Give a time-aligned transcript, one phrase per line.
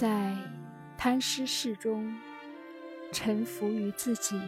[0.00, 0.34] 在
[0.96, 2.16] 贪失事中
[3.12, 4.40] 臣服于自己，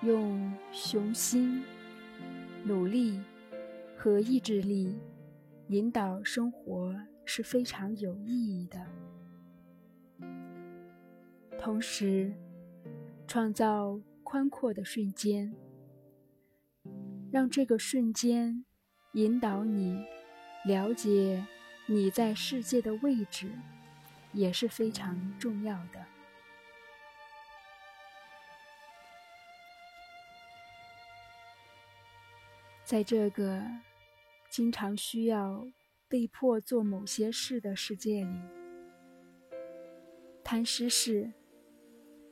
[0.00, 1.62] 用雄心、
[2.64, 3.20] 努力
[3.94, 4.98] 和意志力
[5.68, 8.86] 引导生活是非常有意义的。
[11.58, 12.32] 同时，
[13.26, 15.54] 创造宽阔的瞬间。
[17.30, 18.64] 让这个瞬间
[19.12, 20.04] 引导你
[20.66, 21.46] 了解
[21.86, 23.50] 你在世界的位置，
[24.32, 26.04] 也是非常重要的。
[32.84, 33.62] 在这个
[34.48, 35.64] 经常需要
[36.08, 38.40] 被迫做某些事的世界里，
[40.42, 41.32] 贪食是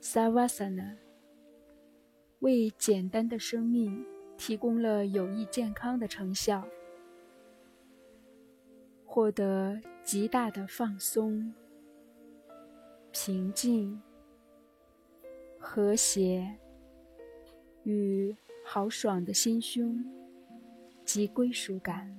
[0.00, 0.96] Savasana，
[2.38, 4.13] 为简单的生命。
[4.36, 6.66] 提供了有益健康的成效，
[9.04, 11.54] 获得极大的放松、
[13.10, 14.02] 平静、
[15.58, 16.56] 和谐
[17.84, 20.04] 与豪爽的心胸
[21.04, 22.14] 及归属感。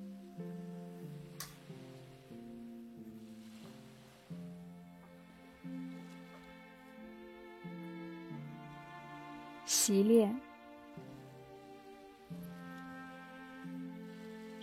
[9.65, 10.35] 习练。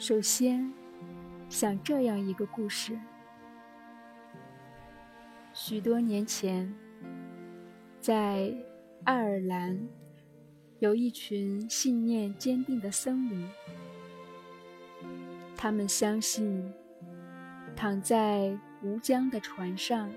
[0.03, 0.69] 首先，
[1.49, 2.99] 想这样一个故事：
[5.55, 6.75] 许多年前，
[8.01, 8.53] 在
[9.05, 9.79] 爱尔兰，
[10.81, 13.47] 有一群信念坚定的僧侣，
[15.57, 16.75] 他们相信，
[17.77, 20.11] 躺在无疆的船上，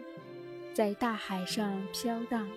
[0.74, 2.50] 在大海上飘荡，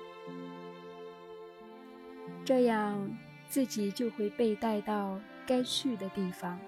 [2.42, 3.14] 这样
[3.50, 6.58] 自己就会被带到该去的地方。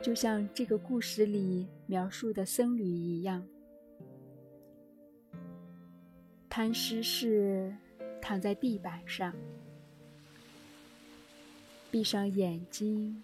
[0.00, 3.46] 就像这个故事里描述的僧侣一样，
[6.48, 7.74] 贪尸是
[8.22, 9.34] 躺在地板上，
[11.90, 13.22] 闭上眼睛，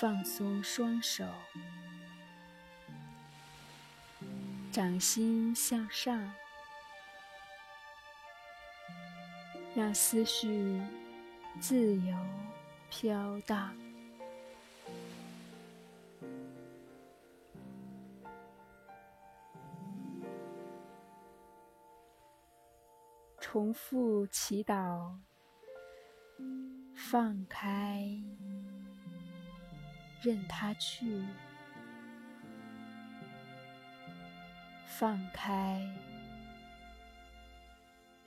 [0.00, 1.24] 放松双手，
[4.72, 6.32] 掌心向上，
[9.74, 10.80] 让思绪
[11.60, 12.16] 自由。
[12.98, 13.76] 飘荡，
[23.38, 25.14] 重复祈祷，
[26.94, 28.02] 放开，
[30.22, 31.22] 任它去，
[34.86, 35.86] 放开，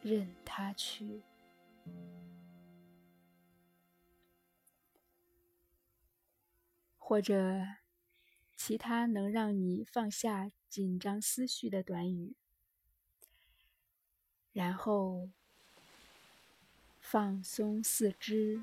[0.04, 1.24] 任它去。
[7.10, 7.66] 或者
[8.56, 12.36] 其他能让你放下紧张思绪的短语，
[14.54, 15.28] 然后
[17.00, 18.62] 放松四肢，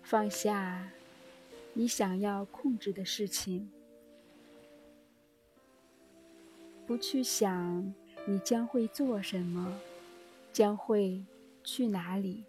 [0.00, 0.92] 放下
[1.72, 3.68] 你想要控制的事情，
[6.86, 7.92] 不去想
[8.28, 9.80] 你将会做什么，
[10.52, 11.24] 将会
[11.64, 12.44] 去哪里。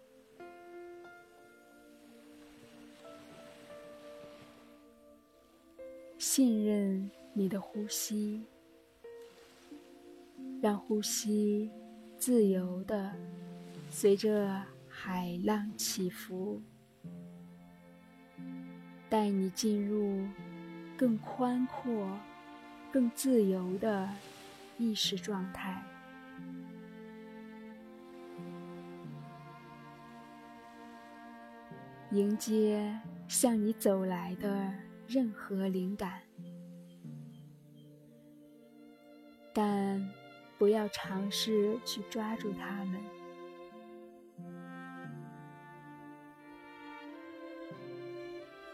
[6.38, 8.46] 信任你的呼吸，
[10.62, 11.68] 让呼吸
[12.16, 13.12] 自由的
[13.90, 16.62] 随着海浪起伏，
[19.10, 20.24] 带你进入
[20.96, 22.16] 更宽阔、
[22.92, 24.08] 更自由的
[24.78, 25.82] 意识状态，
[32.12, 32.96] 迎接
[33.26, 34.72] 向你走来的。
[35.10, 36.20] 任何灵感，
[39.60, 40.08] 但
[40.56, 43.00] 不要尝试去抓住它们。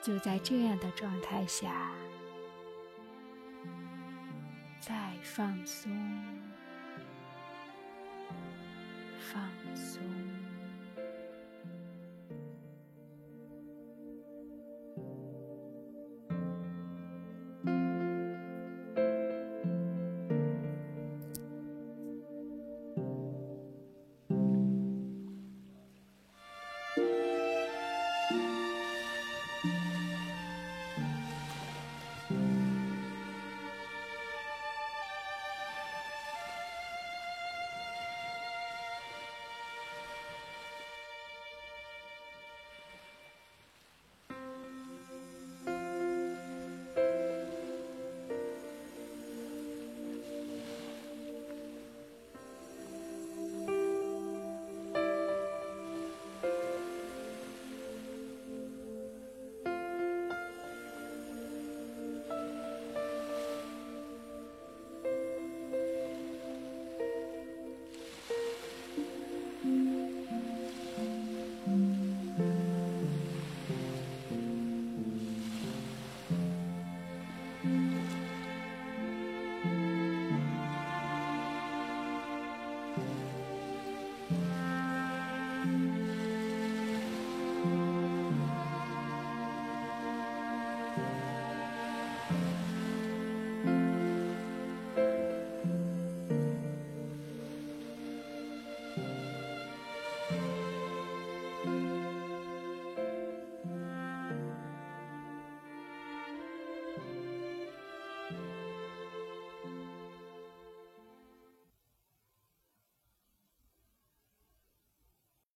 [0.02, 1.90] 就在这样的状态下，
[4.78, 5.90] 再放松，
[9.18, 9.42] 放
[9.74, 10.33] 松。